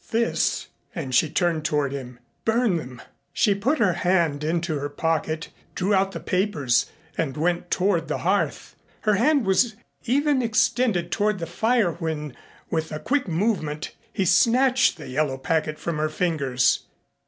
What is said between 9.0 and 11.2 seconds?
Her hand was even extended